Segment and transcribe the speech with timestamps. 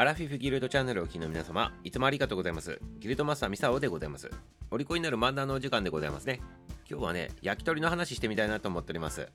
[0.00, 2.80] アラフィフギルドチャンネルをお聞きの皆様、いつもありがとうございます。
[3.00, 4.30] ギルドマスターミサオでございます。
[4.70, 6.40] お利口になる漫談のお時間でございますね。
[6.88, 9.28] 今日はね、焼き鳥の話してみたいなと思っております。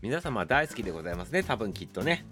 [0.00, 2.24] 皆様大好きでございますね、多分きっとね。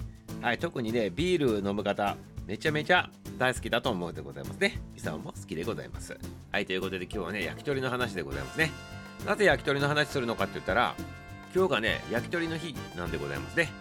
[0.43, 2.17] はい、特にね、ビール飲む方、
[2.47, 4.81] めちゃめちゃ大好きだと思うでございますね。
[4.95, 6.17] ミサオも好きでございます。
[6.53, 8.71] はい、ということで今日はね、焼き鳥の話でございますね。
[9.27, 10.95] なぜ焼き鳥の話するのかって言ったら、
[11.53, 13.73] 今日がね、焼き鳥の日なんでございますね。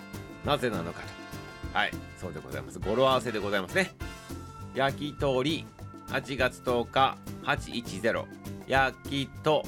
[0.43, 1.24] なぜなのかと。
[1.75, 2.79] はい、そうでございます。
[2.79, 3.91] 語呂合わせでございますね。
[4.75, 5.65] 焼き鳥、
[6.07, 8.23] 8月10日、810。
[8.65, 9.65] 焼きと、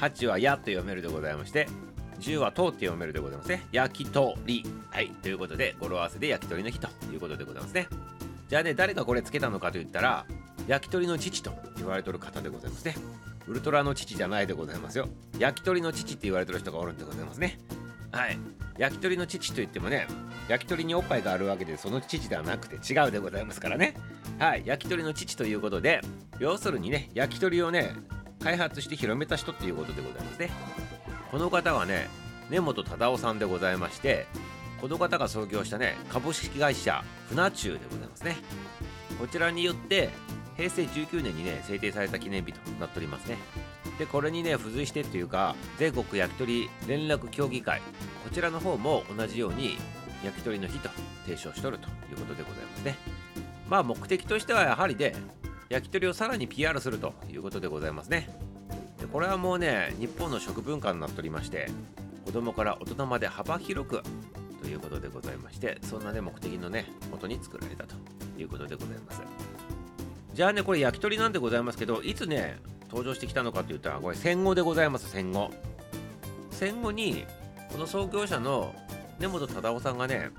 [0.00, 1.66] 8はやと読めるでございまして、
[2.20, 3.66] 10はとって読めるでございますね。
[3.72, 4.66] 焼き鳥。
[4.90, 7.88] はい、ということで、語呂合わせで焼き鳥の日ということでございますね。
[8.50, 10.26] じゃあね、誰がこれつけたのかと言ったら、
[10.66, 12.96] 焼き鳥の父と言われてる方でございますね。
[13.46, 15.08] ウルトラの父じゃないでございますよ。
[15.38, 17.58] 焼き鳥の父って言われてる人がおるんでございますね。
[18.12, 18.38] はい。
[18.78, 20.06] 焼き鳥の父と言ってもね、
[20.48, 23.94] 焼き鳥におっぱいがあるわけで、その父ではなくて違うでございますからね。
[24.38, 24.62] はい。
[24.64, 26.00] 焼き鳥の父ということで、
[26.38, 27.94] 要するにね、焼き鳥をね、
[28.42, 30.50] 開発して広めた人っていうことでございますね。
[31.30, 32.08] この方はね、
[32.50, 34.26] 根本忠夫さんでございまして、
[34.80, 38.36] この方が創業したね、株式会社船中でございますね。
[39.18, 40.08] こちらによって、
[40.56, 43.36] 平成19年にね、制定された記念日となっておりますね。
[44.00, 47.80] で、これにね、付随してっていうか、全国焼き鳥連絡協議会、
[48.24, 49.76] こちらの方も同じように
[50.24, 50.88] 焼き鳥の日と
[51.26, 52.96] 提唱しとるということでございますね。
[53.68, 55.14] まあ目的としてはやはりで、
[55.68, 58.30] 焼き鳥をさらに PR するということでございますね。
[58.98, 61.68] でこれはもうね、日本の食文化になっておりまして、
[62.24, 64.02] 子供から大人まで幅広く
[64.62, 67.96] ということでございまして、そんなね、目的のね、元に作られたと
[68.38, 69.20] いうことでございます。
[70.32, 72.58] じゃあね、これ焼き鳥なんでございますけど、いつね、
[72.90, 75.50] 登場してきたのかと言ったら、これ戦後でございます、戦後。
[76.50, 77.24] 戦後に、
[77.72, 78.74] この創業者の
[79.18, 80.30] 根本忠夫さんがね、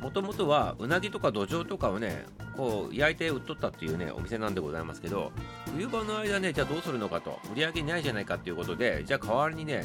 [0.00, 5.32] もともとはうなぎとか土壌とかをね、こう焼いて売っとったっていうね、お店なんでございますけど、
[5.74, 9.84] 冬場の間ね、じゃあどうするのかと、売り上げないじゃないかっていうことで、じゃあ代わりにね、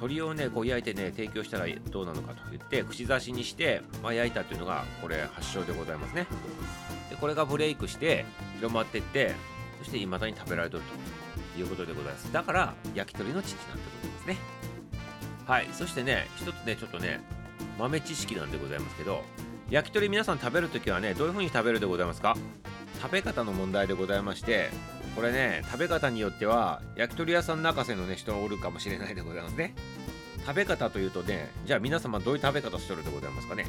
[0.00, 6.26] 鶏をね、こう焼いてね、提供したらどうなのかと言って、串刺しにして、まあ、焼いたっていうのが、これ発祥でございますね。
[7.10, 8.24] で、これがブレイクして、
[8.56, 9.34] 広まってって、
[9.80, 10.82] そして未だに食べられてる
[11.54, 12.32] ということでございます。
[12.32, 14.36] だから、焼き鳥の父なんでございますね。
[15.46, 15.68] はい。
[15.72, 17.20] そしてね、一つね、ちょっとね、
[17.78, 19.24] 豆知識なんでございますけど、
[19.70, 22.36] 焼き鳥皆さん食べるときはね、どういう風に食べるでございますか？
[23.00, 24.70] 食べ方の問題でございまして、
[25.16, 29.74] これね、食べ方によっては、焼き鳥屋さん泣かせのね、人がおるかもしれないでございますね。
[30.46, 33.66] 食べ方というとね、じゃあ皆様どういう食べ方しとるでございますかね？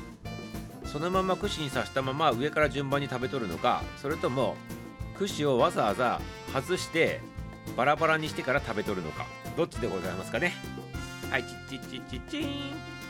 [0.85, 4.55] そのまま串に刺したまま上から順番に食べとるのか、それとも、
[5.21, 6.19] 串をわざわざ
[6.51, 7.21] 外して、
[7.77, 10.53] バラバラにしてから食べとるのか、どっちでございますかね
[11.29, 12.45] はい、チッチッチッチッチーン。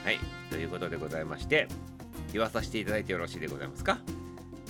[0.03, 0.19] はい、
[0.49, 1.69] ということでございまして、
[2.33, 3.97] 言わさせていただいてよろしいでございますか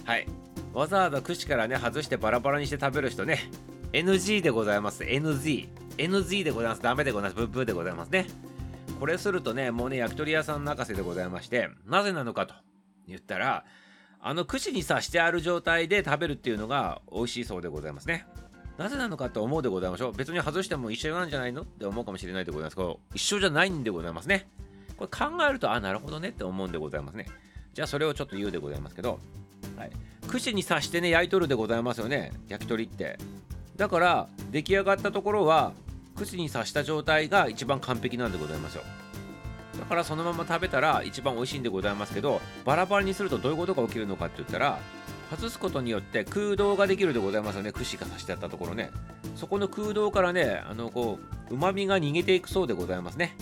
[0.05, 0.27] はい。
[0.71, 3.49] わざわざ串からね、外してバラバラにして食べる人ね、
[3.91, 5.03] NG でございます。
[5.03, 5.67] NG。
[5.97, 6.81] NG でございます。
[6.83, 7.37] ダメでございます。
[7.37, 8.27] ブッブーでございますね。
[8.99, 12.53] これするとね、もうね、焼き鳥屋さん泣かせでございまして、なぜなのかと
[13.07, 13.65] 言ったら、
[14.21, 18.25] あの串に刺してある状態で食べるっていうのが美味しいそうでございますね。
[18.77, 20.13] なぜなのかと思うでございましょう。
[20.13, 24.47] 別に外しても一緒なんじゃないのって思うかもしれないでございますけど、一緒じゃないんでございますね。
[24.97, 27.25] これ考えると、あ、なるほどねって思うんでございますね。
[27.73, 29.19] じゃあそれをちょっと言うでございますけど、
[29.77, 29.91] はい、
[30.27, 33.17] 串に刺してね焼いとるでございますよね焼き鳥って
[33.77, 35.71] だから出来上がったところは
[36.15, 38.83] 串に刺した状態が一番完璧なんでございますよ
[39.79, 44.79] だからそのまま食べたら一番美味しいんでございますけどバラバラにするとどういうことが起きるのかって言ったら
[45.31, 47.71] 外すことによって空洞ができるでございますよね。
[47.71, 48.91] 串が刺してあったところね。
[49.37, 53.37] そこの空洞からねあのこう旨味が逃げていくそうでございますね。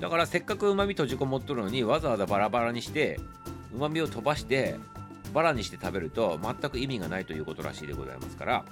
[0.00, 3.20] だからせっかく旨味閉じこもっとるのにわざわざバラバラにして
[3.72, 4.80] 旨味を飛ばして
[5.32, 8.64] バラにして食べると全く意味がないということらしいでございますから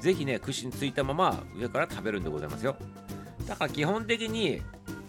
[0.00, 2.74] ぜひね串についたまま上から食べるんでございますよ。
[3.46, 4.62] だから基本的に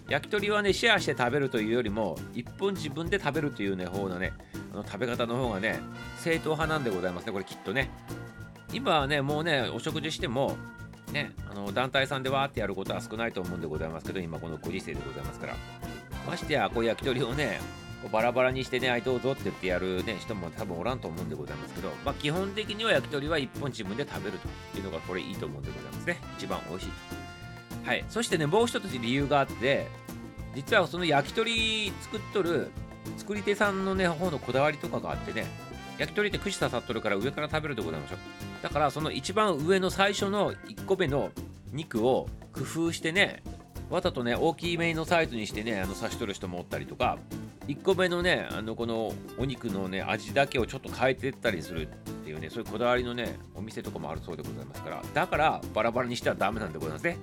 [0.08, 4.34] 焼き鳥はねシェアして食べるというよりも一本自分で食べるというね方のね
[4.74, 5.80] あの食べ方の方がね
[6.20, 7.90] 正統派なんでございますねこれきっとね
[8.72, 10.58] 今はねもうねお食事しても
[11.12, 15.56] ねあの団体さんでわーってやることは少ないと思うんでございますけど今このご時世でございますから
[16.28, 17.60] ましてやこう焼き鳥をね
[18.12, 24.38] バラバラにしてね、はい、どうぞって言ってやる、ね、人も多分おらんと思うんでございますけど、まあ、基本的には焼き鳥は1本自分で食べる
[24.74, 26.18] というのがこれいいと思うんでございますね。
[26.38, 27.25] 一番美味しいと。
[27.86, 28.06] はい。
[28.10, 29.88] そしてね、もう一つ理由があって、
[30.56, 32.72] 実はその焼き鳥作っとる
[33.18, 35.46] 作り手さんのね、方のこだわりとかがあってね、
[35.98, 38.18] 焼き鳥って串刺さっとるから上から食べるでございましょう。
[38.64, 41.32] だからその一番上の最初の1個目の
[41.72, 43.44] 肉を工夫してね、
[43.90, 47.20] わざとね、大きめのサイズにしてね、あの刺しとる人もおったりとか、
[47.68, 57.18] 1個目のねあのこのお肉のね味だけをちょっと変えてったりするっていうねそういうこだわりのねお店とかもあるそうでございますからだからバラバラにしてはダメなんでございますね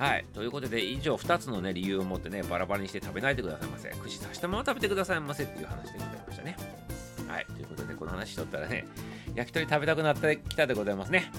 [0.00, 0.24] はい。
[0.32, 3.90] ということで以上2つのね理由を持ってねバラバラにして食べないでくださいませ。
[3.90, 6.56] 串刺したまま食べてくださいませっていう話でございましたね。
[7.28, 7.46] はい。
[7.46, 8.86] ということでこの話しとったらね
[9.34, 11.30] 焼き鳥食べたくなってきたでございますね。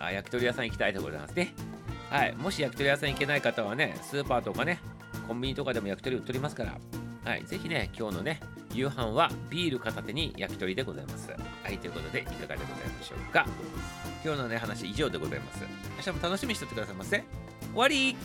[0.00, 1.54] あ焼き鳥屋さん行きたいでございますね。
[2.10, 2.34] はい。
[2.34, 4.80] もし焼き鳥屋さん行けない方はねスーパーとかね
[5.28, 6.78] コンビニとかでも焼き鳥売っておりますから。
[7.24, 8.38] はい、ぜひね、今日のね、
[8.72, 11.28] 夕飯はビール片手に焼き鳥でございます。
[11.28, 11.36] は
[11.72, 13.44] い、ということで、いかがでございましょうか。
[14.24, 15.60] 今日のね、話以上でございます。
[15.96, 17.24] 明日も楽しみにしておってくださいませ。
[17.76, 18.16] 終わり